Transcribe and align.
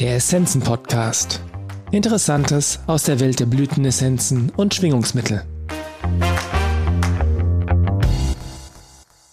Der 0.00 0.14
Essenzen 0.14 0.60
Podcast. 0.60 1.42
Interessantes 1.90 2.78
aus 2.86 3.02
der 3.02 3.18
Welt 3.18 3.40
der 3.40 3.46
Blütenessenzen 3.46 4.50
und 4.50 4.72
Schwingungsmittel. 4.72 5.42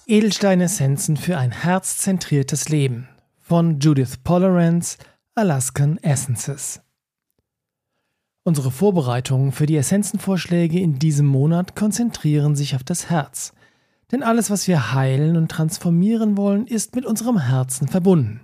Edelsteinessenzen 0.08 1.18
für 1.18 1.38
ein 1.38 1.52
herzzentriertes 1.52 2.70
Leben 2.70 3.08
von 3.40 3.80
Judith 3.80 4.18
Polarance, 4.24 4.98
Alaskan 5.36 5.98
Essences. 5.98 6.82
Unsere 8.44 8.72
Vorbereitungen 8.72 9.52
für 9.52 9.68
die 9.68 9.78
Essenzenvorschläge 9.78 10.80
in 10.80 10.98
diesem 10.98 11.28
Monat 11.28 11.76
konzentrieren 11.76 12.56
sich 12.56 12.76
auf 12.76 12.84
das 12.84 13.12
Herz. 13.12 13.54
Denn 14.12 14.24
alles, 14.24 14.50
was 14.50 14.68
wir 14.68 14.94
heilen 14.94 15.38
und 15.38 15.52
transformieren 15.52 16.38
wollen, 16.38 16.66
ist 16.66 16.96
mit 16.96 17.06
unserem 17.06 17.38
Herzen 17.38 17.88
verbunden. 17.88 18.42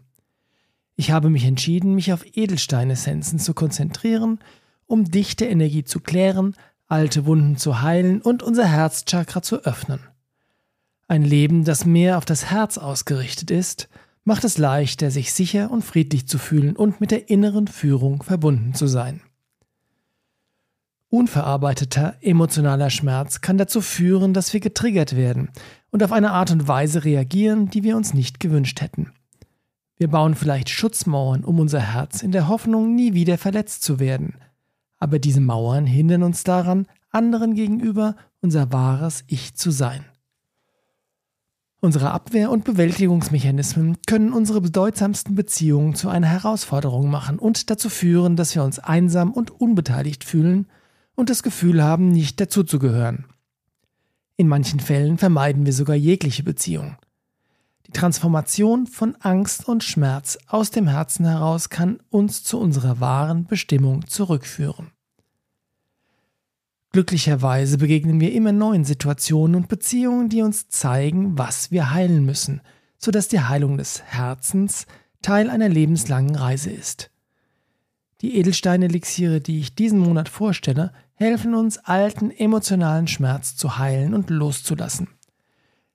Ich 0.96 1.12
habe 1.12 1.30
mich 1.30 1.46
entschieden, 1.46 1.96
mich 1.96 2.14
auf 2.14 2.26
Edelsteinessenzen 2.36 3.40
zu 3.40 3.54
konzentrieren, 3.54 4.40
um 4.86 5.06
dichte 5.06 5.46
Energie 5.46 5.84
zu 5.84 6.00
klären, 6.00 6.56
alte 6.88 7.26
Wunden 7.26 7.56
zu 7.58 7.82
heilen 7.82 8.22
und 8.22 8.44
unser 8.44 8.66
Herzchakra 8.66 9.42
zu 9.42 9.64
öffnen. 9.64 10.02
Ein 11.08 11.24
Leben, 11.24 11.64
das 11.64 11.86
mehr 11.86 12.18
auf 12.18 12.26
das 12.26 12.52
Herz 12.52 12.78
ausgerichtet 12.78 13.52
ist, 13.52 13.90
macht 14.24 14.44
es 14.44 14.58
leichter, 14.58 15.12
sich 15.12 15.34
sicher 15.34 15.72
und 15.72 15.84
friedlich 15.84 16.28
zu 16.28 16.38
fühlen 16.38 16.76
und 16.76 17.02
mit 17.02 17.12
der 17.12 17.30
inneren 17.30 17.68
Führung 17.68 18.24
verbunden 18.24 18.74
zu 18.74 18.88
sein. 18.88 19.22
Unverarbeiteter 21.10 22.16
emotionaler 22.22 22.90
Schmerz 22.90 23.42
kann 23.42 23.58
dazu 23.58 23.82
führen, 23.82 24.34
dass 24.34 24.54
wir 24.54 24.62
getriggert 24.62 25.16
werden 25.16 25.50
und 25.90 26.04
auf 26.04 26.14
eine 26.14 26.32
Art 26.32 26.52
und 26.52 26.68
Weise 26.68 27.04
reagieren, 27.04 27.70
die 27.70 27.84
wir 27.84 27.98
uns 27.98 28.14
nicht 28.14 28.40
gewünscht 28.40 28.80
hätten. 28.80 29.12
Wir 30.02 30.08
bauen 30.08 30.34
vielleicht 30.34 30.72
Schutzmauern 30.72 31.44
um 31.44 31.60
unser 31.60 31.80
Herz 31.80 32.24
in 32.24 32.32
der 32.32 32.48
Hoffnung, 32.48 32.96
nie 32.96 33.14
wieder 33.14 33.38
verletzt 33.38 33.84
zu 33.84 34.00
werden. 34.00 34.34
Aber 34.98 35.20
diese 35.20 35.42
Mauern 35.42 35.86
hindern 35.86 36.24
uns 36.24 36.44
daran, 36.44 36.88
anderen 37.12 37.54
gegenüber 37.54 38.16
unser 38.42 38.74
wahres 38.74 39.24
Ich 39.28 39.54
zu 39.54 39.70
sein. 39.70 40.04
Unsere 41.82 42.10
Abwehr- 42.10 42.50
und 42.50 42.64
Bewältigungsmechanismen 42.64 43.98
können 44.08 44.34
unsere 44.34 44.62
bedeutsamsten 44.62 45.36
Beziehungen 45.36 45.94
zu 45.94 46.10
einer 46.10 46.30
Herausforderung 46.30 47.12
machen 47.12 47.38
und 47.38 47.70
dazu 47.70 47.88
führen, 47.88 48.36
dass 48.36 48.56
wir 48.56 48.64
uns 48.64 48.80
einsam 48.80 49.32
und 49.32 49.52
unbeteiligt 49.52 50.24
fühlen 50.24 50.66
und 51.14 51.30
das 51.30 51.44
Gefühl 51.44 51.84
haben, 51.84 52.10
nicht 52.10 52.42
dazuzugehören. 52.42 53.26
In 54.36 54.48
manchen 54.48 54.80
Fällen 54.80 55.20
vermeiden 55.20 55.68
wir 55.68 55.74
sogar 55.74 55.96
jegliche 55.96 56.42
Beziehung. 56.42 56.98
Die 57.88 57.92
Transformation 57.92 58.88
von 58.88 59.16
Angst 59.20 59.68
und 59.68 59.84
Schmerz 59.84 60.38
aus 60.48 60.72
dem 60.72 60.88
Herzen 60.88 61.26
heraus 61.26 61.70
kann 61.70 62.00
uns 62.10 62.44
zu 62.44 62.60
unserer 62.60 63.00
wahren 63.00 63.46
Bestimmung 63.46 64.08
zurückführen. 64.08 64.92
Glücklicherweise 66.92 67.78
begegnen 67.78 68.20
wir 68.20 68.34
immer 68.34 68.52
neuen 68.52 68.84
Situationen 68.84 69.56
und 69.56 69.70
Beziehungen, 69.70 70.28
die 70.28 70.42
uns 70.42 70.68
zeigen, 70.68 71.38
was 71.38 71.72
wir 71.72 71.92
heilen 71.92 72.26
müssen, 72.26 72.62
sodass 72.98 73.30
die 73.30 73.40
Heilung 73.40 73.78
des 73.78 74.04
Herzens 74.04 74.88
Teil 75.22 75.50
einer 75.50 75.70
lebenslangen 75.70 76.36
Reise 76.36 76.70
ist. 76.70 77.10
Die 78.22 78.38
Edelsteine-Elixiere, 78.38 79.40
die 79.40 79.60
ich 79.60 79.74
diesen 79.74 80.00
Monat 80.00 80.30
vorstelle, 80.30 80.92
helfen 81.14 81.56
uns, 81.56 81.78
alten 81.78 82.30
emotionalen 82.30 83.08
Schmerz 83.08 83.56
zu 83.56 83.78
heilen 83.78 84.14
und 84.14 84.30
loszulassen. 84.30 85.08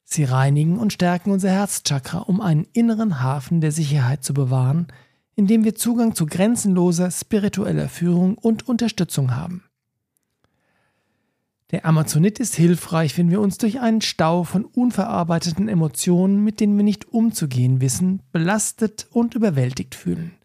Sie 0.09 0.23
reinigen 0.23 0.79
und 0.79 0.93
stärken 0.93 1.33
unser 1.33 1.51
Herzchakra, 1.51 2.21
um 2.21 2.41
einen 2.41 2.67
inneren 2.73 3.21
Hafen 3.21 3.61
der 3.61 3.73
Sicherheit 3.73 4.23
zu 4.23 4.35
bewahren, 4.35 4.87
in 5.35 5.49
dem 5.49 5.65
wir 5.65 5.75
Zugang 5.75 6.15
zu 6.15 6.27
grenzenloser 6.27 7.11
spiritueller 7.11 7.89
Führung 7.89 8.39
und 8.39 8.69
Unterstützung 8.69 9.35
haben. 9.35 9.65
Der 11.73 11.85
Amazonit 11.85 12.39
ist 12.39 12.55
hilfreich, 12.55 13.19
wenn 13.19 13.31
wir 13.31 13.41
uns 13.41 13.59
durch 13.59 13.81
einen 13.81 14.01
Stau 14.01 14.45
von 14.45 14.65
unverarbeiteten 14.65 15.69
Emotionen, 15.69 16.45
mit 16.45 16.61
denen 16.61 16.77
wir 16.77 16.85
nicht 16.85 17.13
umzugehen 17.13 17.81
wissen, 17.81 18.23
belastet 18.31 19.09
und 19.11 19.35
überwältigt 19.35 19.97
fühlen. 19.97 20.37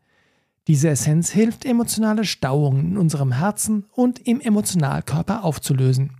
Diese 0.68 0.90
Essenz 0.90 1.30
hilft, 1.30 1.66
emotionale 1.66 2.26
Stauungen 2.26 2.94
in 2.94 2.98
unserem 2.98 3.34
Herzen 3.34 3.86
und 3.92 4.26
im 4.28 4.42
Emotionalkörper 4.42 5.44
aufzulösen. 5.44 6.18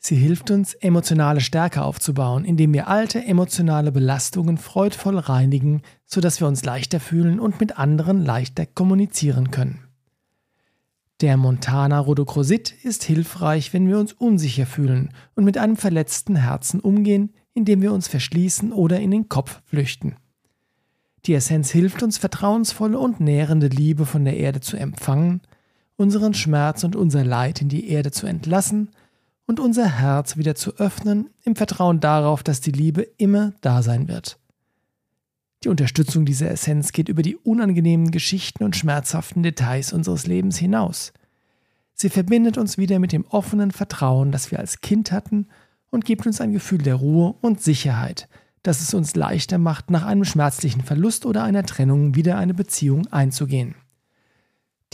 Sie 0.00 0.14
hilft 0.14 0.50
uns, 0.50 0.74
emotionale 0.74 1.40
Stärke 1.40 1.82
aufzubauen, 1.82 2.44
indem 2.44 2.72
wir 2.72 2.88
alte 2.88 3.24
emotionale 3.24 3.90
Belastungen 3.90 4.56
freudvoll 4.56 5.18
reinigen, 5.18 5.82
sodass 6.06 6.40
wir 6.40 6.46
uns 6.46 6.64
leichter 6.64 7.00
fühlen 7.00 7.40
und 7.40 7.60
mit 7.60 7.78
anderen 7.78 8.24
leichter 8.24 8.64
kommunizieren 8.64 9.50
können. 9.50 9.80
Der 11.20 11.36
Montana 11.36 11.98
Rhodocrosit 11.98 12.72
ist 12.84 13.02
hilfreich, 13.02 13.72
wenn 13.72 13.88
wir 13.88 13.98
uns 13.98 14.12
unsicher 14.12 14.66
fühlen 14.66 15.12
und 15.34 15.44
mit 15.44 15.58
einem 15.58 15.76
verletzten 15.76 16.36
Herzen 16.36 16.78
umgehen, 16.78 17.34
indem 17.54 17.82
wir 17.82 17.92
uns 17.92 18.06
verschließen 18.06 18.72
oder 18.72 19.00
in 19.00 19.10
den 19.10 19.28
Kopf 19.28 19.60
flüchten. 19.64 20.14
Die 21.26 21.34
Essenz 21.34 21.70
hilft 21.72 22.04
uns, 22.04 22.18
vertrauensvolle 22.18 23.00
und 23.00 23.18
nährende 23.18 23.66
Liebe 23.66 24.06
von 24.06 24.24
der 24.24 24.36
Erde 24.36 24.60
zu 24.60 24.76
empfangen, 24.76 25.40
unseren 25.96 26.34
Schmerz 26.34 26.84
und 26.84 26.94
unser 26.94 27.24
Leid 27.24 27.60
in 27.60 27.68
die 27.68 27.88
Erde 27.88 28.12
zu 28.12 28.28
entlassen 28.28 28.90
und 29.48 29.60
unser 29.60 29.86
Herz 29.98 30.36
wieder 30.36 30.54
zu 30.54 30.76
öffnen, 30.76 31.30
im 31.42 31.56
Vertrauen 31.56 32.00
darauf, 32.00 32.42
dass 32.42 32.60
die 32.60 32.70
Liebe 32.70 33.02
immer 33.16 33.54
da 33.62 33.82
sein 33.82 34.06
wird. 34.06 34.38
Die 35.64 35.70
Unterstützung 35.70 36.26
dieser 36.26 36.50
Essenz 36.50 36.92
geht 36.92 37.08
über 37.08 37.22
die 37.22 37.34
unangenehmen 37.34 38.10
Geschichten 38.10 38.62
und 38.62 38.76
schmerzhaften 38.76 39.42
Details 39.42 39.92
unseres 39.92 40.26
Lebens 40.26 40.58
hinaus. 40.58 41.14
Sie 41.94 42.10
verbindet 42.10 42.58
uns 42.58 42.76
wieder 42.78 42.98
mit 42.98 43.10
dem 43.10 43.24
offenen 43.24 43.70
Vertrauen, 43.70 44.30
das 44.30 44.52
wir 44.52 44.60
als 44.60 44.82
Kind 44.82 45.10
hatten, 45.10 45.48
und 45.90 46.04
gibt 46.04 46.26
uns 46.26 46.42
ein 46.42 46.52
Gefühl 46.52 46.82
der 46.82 46.96
Ruhe 46.96 47.34
und 47.40 47.62
Sicherheit, 47.62 48.28
das 48.62 48.82
es 48.82 48.92
uns 48.92 49.16
leichter 49.16 49.56
macht, 49.56 49.90
nach 49.90 50.04
einem 50.04 50.24
schmerzlichen 50.24 50.82
Verlust 50.82 51.24
oder 51.24 51.42
einer 51.42 51.64
Trennung 51.64 52.14
wieder 52.14 52.36
eine 52.36 52.52
Beziehung 52.52 53.06
einzugehen. 53.06 53.74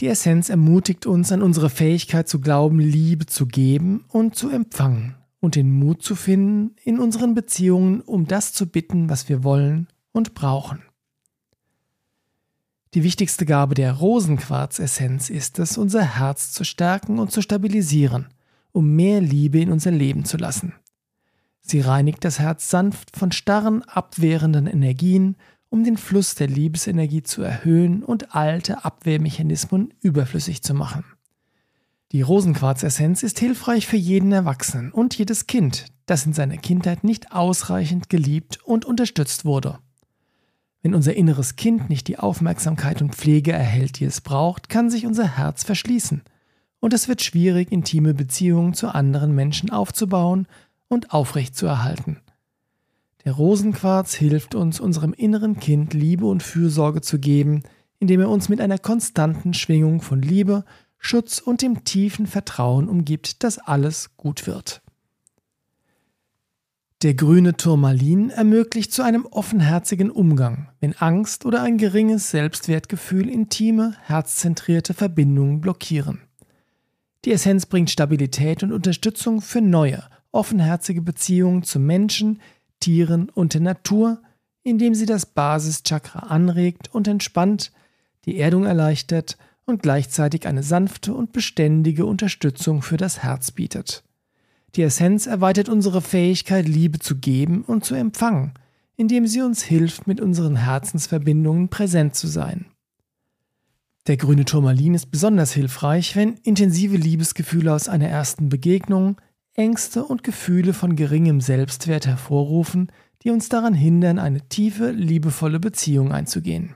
Die 0.01 0.07
Essenz 0.07 0.49
ermutigt 0.49 1.05
uns 1.05 1.31
an 1.31 1.41
unsere 1.41 1.69
Fähigkeit 1.69 2.27
zu 2.27 2.41
glauben, 2.41 2.79
Liebe 2.79 3.27
zu 3.27 3.45
geben 3.45 4.03
und 4.09 4.35
zu 4.35 4.49
empfangen 4.49 5.15
und 5.39 5.55
den 5.55 5.71
Mut 5.71 6.03
zu 6.03 6.15
finden, 6.15 6.75
in 6.83 6.99
unseren 6.99 7.33
Beziehungen 7.33 8.01
um 8.01 8.27
das 8.27 8.51
zu 8.51 8.67
bitten, 8.67 9.09
was 9.09 9.29
wir 9.29 9.43
wollen 9.43 9.87
und 10.11 10.33
brauchen. 10.33 10.81
Die 12.93 13.03
wichtigste 13.03 13.45
Gabe 13.45 13.75
der 13.75 13.93
Rosenquarzessenz 13.93 15.29
ist 15.29 15.59
es, 15.59 15.77
unser 15.77 16.17
Herz 16.17 16.51
zu 16.51 16.63
stärken 16.63 17.19
und 17.19 17.31
zu 17.31 17.41
stabilisieren, 17.41 18.27
um 18.71 18.95
mehr 18.95 19.21
Liebe 19.21 19.59
in 19.59 19.71
unser 19.71 19.91
Leben 19.91 20.25
zu 20.25 20.37
lassen. 20.37 20.73
Sie 21.61 21.81
reinigt 21.81 22.23
das 22.23 22.39
Herz 22.39 22.69
sanft 22.69 23.15
von 23.15 23.31
starren, 23.31 23.83
abwehrenden 23.83 24.67
Energien 24.67 25.35
um 25.69 25.83
den 25.83 25.97
Fluss 25.97 26.35
der 26.35 26.47
Liebesenergie 26.47 27.23
zu 27.23 27.41
erhöhen 27.41 28.03
und 28.03 28.35
alte 28.35 28.85
Abwehrmechanismen 28.85 29.93
überflüssig 30.01 30.61
zu 30.61 30.73
machen. 30.73 31.03
Die 32.11 32.21
Rosenquarzessenz 32.21 33.23
ist 33.23 33.39
hilfreich 33.39 33.87
für 33.87 33.97
jeden 33.97 34.31
Erwachsenen 34.31 34.91
und 34.91 35.17
jedes 35.17 35.47
Kind, 35.47 35.85
das 36.05 36.25
in 36.25 36.33
seiner 36.33 36.57
Kindheit 36.57 37.03
nicht 37.03 37.31
ausreichend 37.31 38.09
geliebt 38.09 38.59
und 38.63 38.85
unterstützt 38.85 39.43
wurde. 39.43 39.79
Wenn 40.81 40.93
unser 40.93 41.15
inneres 41.15 41.55
Kind 41.55 41.89
nicht 41.89 42.07
die 42.07 42.19
Aufmerksamkeit 42.19 43.01
und 43.01 43.15
Pflege 43.15 43.51
erhält, 43.51 43.99
die 43.99 44.05
es 44.05 44.21
braucht, 44.21 44.69
kann 44.69 44.89
sich 44.89 45.05
unser 45.05 45.37
Herz 45.37 45.63
verschließen 45.63 46.21
und 46.85 46.93
es 46.93 47.07
wird 47.07 47.23
schwierig, 47.23 47.71
intime 47.71 48.13
Beziehungen 48.13 48.75
zu 48.75 48.93
anderen 48.93 49.33
Menschen 49.33 49.71
aufzubauen 49.71 50.47
und 50.87 51.11
aufrechtzuerhalten. 51.11 52.21
Der 53.25 53.33
Rosenquarz 53.33 54.13
hilft 54.13 54.53
uns, 54.53 54.79
unserem 54.79 55.11
inneren 55.11 55.59
Kind 55.59 55.93
Liebe 55.93 56.27
und 56.27 56.43
Fürsorge 56.43 57.01
zu 57.01 57.19
geben, 57.19 57.63
indem 57.99 58.21
er 58.21 58.29
uns 58.29 58.49
mit 58.49 58.61
einer 58.61 58.77
konstanten 58.77 59.55
Schwingung 59.55 60.01
von 60.01 60.21
Liebe, 60.21 60.63
Schutz 60.99 61.39
und 61.39 61.61
dem 61.61 61.83
tiefen 61.83 62.27
Vertrauen 62.27 62.87
umgibt, 62.87 63.43
dass 63.43 63.57
alles 63.57 64.15
gut 64.15 64.45
wird. 64.45 64.81
Der 67.01 67.13
grüne 67.13 67.57
Turmalin 67.57 68.29
ermöglicht 68.29 68.91
zu 68.91 69.03
einem 69.03 69.25
offenherzigen 69.25 70.09
Umgang, 70.09 70.69
wenn 70.79 70.93
Angst 70.93 71.45
oder 71.45 71.61
ein 71.61 71.77
geringes 71.77 72.31
Selbstwertgefühl 72.31 73.29
intime, 73.29 73.95
herzzentrierte 74.03 74.93
Verbindungen 74.93 75.61
blockieren. 75.61 76.21
Die 77.25 77.31
Essenz 77.31 77.65
bringt 77.65 77.89
Stabilität 77.89 78.63
und 78.63 78.71
Unterstützung 78.71 79.41
für 79.41 79.61
neue, 79.61 80.03
offenherzige 80.31 81.01
Beziehungen 81.01 81.63
zu 81.63 81.79
Menschen, 81.79 82.39
Tieren 82.85 83.29
und 83.29 83.55
der 83.55 83.61
Natur, 83.61 84.21
indem 84.61 84.93
sie 84.93 85.07
das 85.07 85.25
Basischakra 85.25 86.19
anregt 86.19 86.93
und 86.93 87.07
entspannt, 87.07 87.71
die 88.25 88.37
Erdung 88.37 88.65
erleichtert 88.65 89.39
und 89.65 89.81
gleichzeitig 89.81 90.45
eine 90.45 90.61
sanfte 90.61 91.15
und 91.15 91.33
beständige 91.33 92.05
Unterstützung 92.05 92.83
für 92.83 92.97
das 92.97 93.23
Herz 93.23 93.49
bietet. 93.49 94.03
Die 94.75 94.83
Essenz 94.83 95.25
erweitert 95.25 95.67
unsere 95.67 95.99
Fähigkeit, 95.99 96.67
Liebe 96.67 96.99
zu 96.99 97.15
geben 97.15 97.63
und 97.63 97.83
zu 97.83 97.95
empfangen, 97.95 98.53
indem 98.97 99.25
sie 99.25 99.41
uns 99.41 99.63
hilft, 99.63 100.05
mit 100.05 100.21
unseren 100.21 100.55
Herzensverbindungen 100.55 101.69
präsent 101.69 102.13
zu 102.13 102.27
sein. 102.27 102.65
Der 104.05 104.17
grüne 104.17 104.45
Turmalin 104.45 104.93
ist 104.93 105.09
besonders 105.09 105.53
hilfreich, 105.53 106.15
wenn 106.15 106.35
intensive 106.43 106.97
Liebesgefühle 106.97 107.73
aus 107.73 107.89
einer 107.89 108.09
ersten 108.09 108.49
Begegnung 108.49 109.17
Ängste 109.55 110.03
und 110.03 110.23
Gefühle 110.23 110.73
von 110.73 110.95
geringem 110.95 111.41
Selbstwert 111.41 112.07
hervorrufen, 112.07 112.91
die 113.23 113.31
uns 113.31 113.49
daran 113.49 113.73
hindern, 113.73 114.19
eine 114.19 114.47
tiefe, 114.49 114.91
liebevolle 114.91 115.59
Beziehung 115.59 116.11
einzugehen. 116.11 116.75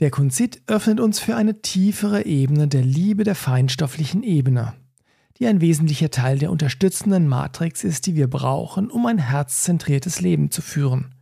Der 0.00 0.10
Kunzit 0.10 0.62
öffnet 0.66 1.00
uns 1.00 1.18
für 1.18 1.36
eine 1.36 1.62
tiefere 1.62 2.26
Ebene 2.26 2.68
der 2.68 2.82
Liebe 2.82 3.24
der 3.24 3.34
feinstofflichen 3.34 4.22
Ebene, 4.22 4.74
die 5.38 5.46
ein 5.46 5.60
wesentlicher 5.60 6.10
Teil 6.10 6.38
der 6.38 6.50
unterstützenden 6.50 7.26
Matrix 7.26 7.84
ist, 7.84 8.06
die 8.06 8.14
wir 8.14 8.28
brauchen, 8.28 8.90
um 8.90 9.06
ein 9.06 9.18
herzzentriertes 9.18 10.20
Leben 10.20 10.50
zu 10.50 10.62
führen. 10.62 11.14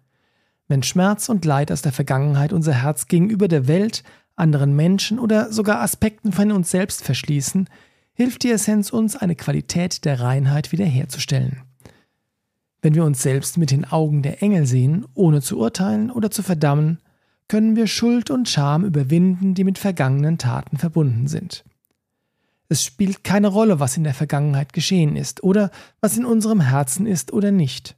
Wenn 0.68 0.82
Schmerz 0.82 1.28
und 1.28 1.44
Leid 1.44 1.70
aus 1.70 1.82
der 1.82 1.92
Vergangenheit 1.92 2.52
unser 2.52 2.72
Herz 2.72 3.06
gegenüber 3.06 3.46
der 3.46 3.68
Welt, 3.68 4.02
anderen 4.36 4.74
Menschen 4.74 5.18
oder 5.18 5.52
sogar 5.52 5.80
Aspekten 5.80 6.32
von 6.32 6.50
uns 6.50 6.70
selbst 6.70 7.04
verschließen, 7.04 7.68
hilft 8.14 8.42
die 8.42 8.50
Essenz 8.50 8.90
uns, 8.90 9.16
eine 9.16 9.36
Qualität 9.36 10.04
der 10.04 10.20
Reinheit 10.20 10.72
wiederherzustellen. 10.72 11.62
Wenn 12.82 12.94
wir 12.94 13.04
uns 13.04 13.22
selbst 13.22 13.58
mit 13.58 13.70
den 13.70 13.84
Augen 13.84 14.22
der 14.22 14.42
Engel 14.42 14.66
sehen, 14.66 15.06
ohne 15.14 15.40
zu 15.40 15.58
urteilen 15.58 16.10
oder 16.10 16.30
zu 16.30 16.42
verdammen, 16.42 16.98
können 17.48 17.76
wir 17.76 17.86
Schuld 17.86 18.30
und 18.30 18.48
Scham 18.48 18.84
überwinden, 18.84 19.54
die 19.54 19.64
mit 19.64 19.78
vergangenen 19.78 20.38
Taten 20.38 20.78
verbunden 20.78 21.28
sind. 21.28 21.64
Es 22.68 22.82
spielt 22.82 23.22
keine 23.22 23.48
Rolle, 23.48 23.80
was 23.80 23.96
in 23.96 24.04
der 24.04 24.14
Vergangenheit 24.14 24.72
geschehen 24.72 25.16
ist 25.16 25.44
oder 25.44 25.70
was 26.00 26.16
in 26.16 26.24
unserem 26.24 26.60
Herzen 26.60 27.06
ist 27.06 27.32
oder 27.32 27.52
nicht. 27.52 27.96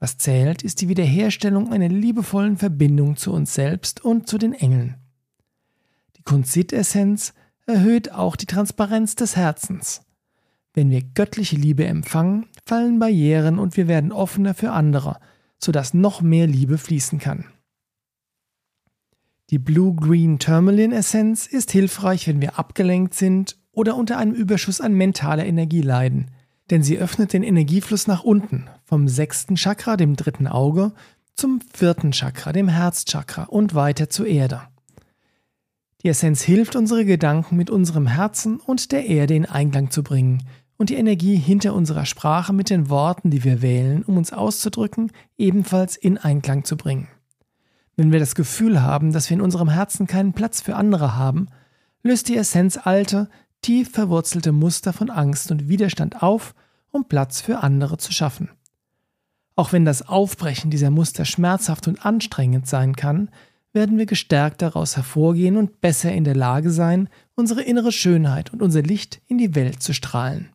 Was 0.00 0.18
zählt, 0.18 0.62
ist 0.62 0.80
die 0.80 0.88
Wiederherstellung 0.88 1.70
einer 1.70 1.88
liebevollen 1.88 2.56
Verbindung 2.56 3.16
zu 3.16 3.32
uns 3.32 3.54
selbst 3.54 4.04
und 4.04 4.26
zu 4.26 4.38
den 4.38 4.54
Engeln. 4.54 4.96
Die 6.16 6.22
Kunzit-Essenz 6.22 7.34
erhöht 7.70 8.12
auch 8.12 8.36
die 8.36 8.46
Transparenz 8.46 9.14
des 9.14 9.36
Herzens. 9.36 10.02
Wenn 10.74 10.90
wir 10.90 11.02
göttliche 11.02 11.56
Liebe 11.56 11.84
empfangen, 11.84 12.46
fallen 12.64 12.98
Barrieren 12.98 13.58
und 13.58 13.76
wir 13.76 13.88
werden 13.88 14.12
offener 14.12 14.54
für 14.54 14.72
andere, 14.72 15.18
sodass 15.58 15.94
noch 15.94 16.22
mehr 16.22 16.46
Liebe 16.46 16.78
fließen 16.78 17.18
kann. 17.18 17.46
Die 19.50 19.58
Blue-Green 19.58 20.38
Tourmaline 20.38 20.94
Essenz 20.94 21.46
ist 21.46 21.72
hilfreich, 21.72 22.28
wenn 22.28 22.40
wir 22.40 22.58
abgelenkt 22.58 23.14
sind 23.14 23.56
oder 23.72 23.96
unter 23.96 24.16
einem 24.16 24.32
Überschuss 24.32 24.80
an 24.80 24.94
mentaler 24.94 25.44
Energie 25.44 25.82
leiden, 25.82 26.30
denn 26.70 26.84
sie 26.84 26.98
öffnet 26.98 27.32
den 27.32 27.42
Energiefluss 27.42 28.06
nach 28.06 28.22
unten, 28.22 28.68
vom 28.84 29.08
sechsten 29.08 29.56
Chakra, 29.56 29.96
dem 29.96 30.14
dritten 30.14 30.46
Auge, 30.46 30.92
zum 31.34 31.60
vierten 31.72 32.12
Chakra, 32.12 32.52
dem 32.52 32.68
Herzchakra 32.68 33.44
und 33.44 33.74
weiter 33.74 34.08
zur 34.08 34.26
Erde. 34.26 34.62
Die 36.02 36.08
Essenz 36.08 36.40
hilft, 36.40 36.76
unsere 36.76 37.04
Gedanken 37.04 37.56
mit 37.56 37.68
unserem 37.68 38.06
Herzen 38.06 38.58
und 38.58 38.90
der 38.90 39.06
Erde 39.06 39.34
in 39.34 39.44
Einklang 39.44 39.90
zu 39.90 40.02
bringen 40.02 40.42
und 40.78 40.88
die 40.88 40.94
Energie 40.94 41.36
hinter 41.36 41.74
unserer 41.74 42.06
Sprache 42.06 42.54
mit 42.54 42.70
den 42.70 42.88
Worten, 42.88 43.30
die 43.30 43.44
wir 43.44 43.60
wählen, 43.60 44.02
um 44.02 44.16
uns 44.16 44.32
auszudrücken, 44.32 45.12
ebenfalls 45.36 45.96
in 45.98 46.16
Einklang 46.16 46.64
zu 46.64 46.78
bringen. 46.78 47.08
Wenn 47.96 48.12
wir 48.12 48.18
das 48.18 48.34
Gefühl 48.34 48.80
haben, 48.80 49.12
dass 49.12 49.28
wir 49.28 49.36
in 49.36 49.42
unserem 49.42 49.68
Herzen 49.68 50.06
keinen 50.06 50.32
Platz 50.32 50.62
für 50.62 50.74
andere 50.74 51.16
haben, 51.16 51.48
löst 52.02 52.28
die 52.28 52.36
Essenz 52.38 52.78
alte, 52.82 53.28
tief 53.60 53.90
verwurzelte 53.90 54.52
Muster 54.52 54.94
von 54.94 55.10
Angst 55.10 55.50
und 55.50 55.68
Widerstand 55.68 56.22
auf, 56.22 56.54
um 56.90 57.08
Platz 57.08 57.42
für 57.42 57.58
andere 57.58 57.98
zu 57.98 58.10
schaffen. 58.10 58.48
Auch 59.54 59.74
wenn 59.74 59.84
das 59.84 60.08
Aufbrechen 60.08 60.70
dieser 60.70 60.88
Muster 60.88 61.26
schmerzhaft 61.26 61.88
und 61.88 62.06
anstrengend 62.06 62.66
sein 62.66 62.96
kann, 62.96 63.28
werden 63.72 63.98
wir 63.98 64.06
gestärkt 64.06 64.62
daraus 64.62 64.96
hervorgehen 64.96 65.56
und 65.56 65.80
besser 65.80 66.12
in 66.12 66.24
der 66.24 66.34
Lage 66.34 66.70
sein, 66.70 67.08
unsere 67.34 67.62
innere 67.62 67.92
Schönheit 67.92 68.52
und 68.52 68.62
unser 68.62 68.82
Licht 68.82 69.20
in 69.26 69.38
die 69.38 69.54
Welt 69.54 69.82
zu 69.82 69.94
strahlen. 69.94 70.50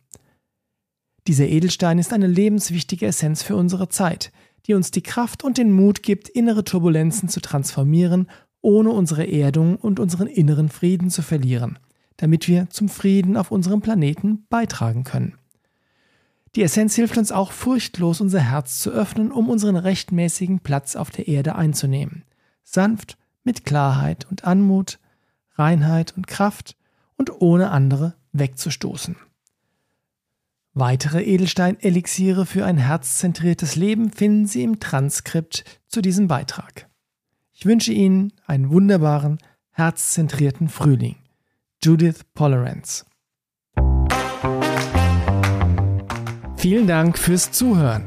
Dieser 1.26 1.46
Edelstein 1.46 1.98
ist 1.98 2.12
eine 2.12 2.26
lebenswichtige 2.26 3.06
Essenz 3.06 3.42
für 3.42 3.56
unsere 3.56 3.88
Zeit, 3.88 4.32
die 4.66 4.74
uns 4.74 4.90
die 4.90 5.02
Kraft 5.02 5.44
und 5.44 5.58
den 5.58 5.72
Mut 5.72 6.02
gibt, 6.02 6.28
innere 6.28 6.64
Turbulenzen 6.64 7.28
zu 7.28 7.40
transformieren, 7.40 8.28
ohne 8.60 8.90
unsere 8.90 9.26
Erdung 9.30 9.76
und 9.76 9.98
unseren 9.98 10.26
inneren 10.26 10.68
Frieden 10.68 11.10
zu 11.10 11.22
verlieren, 11.22 11.78
damit 12.16 12.48
wir 12.48 12.68
zum 12.70 12.88
Frieden 12.88 13.36
auf 13.36 13.50
unserem 13.50 13.80
Planeten 13.80 14.44
beitragen 14.48 15.04
können. 15.04 15.34
Die 16.54 16.62
Essenz 16.62 16.94
hilft 16.94 17.18
uns 17.18 17.32
auch 17.32 17.52
furchtlos 17.52 18.20
unser 18.20 18.40
Herz 18.40 18.80
zu 18.80 18.90
öffnen, 18.90 19.30
um 19.30 19.50
unseren 19.50 19.76
rechtmäßigen 19.76 20.60
Platz 20.60 20.96
auf 20.96 21.10
der 21.10 21.28
Erde 21.28 21.54
einzunehmen 21.54 22.24
sanft, 22.66 23.16
mit 23.44 23.64
Klarheit 23.64 24.26
und 24.30 24.44
Anmut, 24.44 24.98
Reinheit 25.54 26.14
und 26.16 26.26
Kraft 26.26 26.76
und 27.16 27.40
ohne 27.40 27.70
andere 27.70 28.14
wegzustoßen. 28.32 29.16
Weitere 30.74 31.22
Edelstein-Elixiere 31.22 32.44
für 32.44 32.66
ein 32.66 32.76
herzzentriertes 32.76 33.76
Leben 33.76 34.10
finden 34.12 34.46
Sie 34.46 34.62
im 34.62 34.78
Transkript 34.78 35.64
zu 35.88 36.02
diesem 36.02 36.28
Beitrag. 36.28 36.90
Ich 37.54 37.64
wünsche 37.64 37.92
Ihnen 37.92 38.34
einen 38.46 38.68
wunderbaren, 38.68 39.38
herzzentrierten 39.70 40.68
Frühling. 40.68 41.16
Judith 41.82 42.24
Polerance. 42.34 43.06
Vielen 46.56 46.86
Dank 46.86 47.16
fürs 47.16 47.52
Zuhören. 47.52 48.06